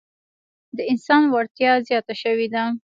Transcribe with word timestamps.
د 0.77 0.79
انسان 0.91 1.23
وړتیا 1.31 1.71
زیاته 1.87 2.13
شوې 2.21 2.47
ده. 2.53 2.63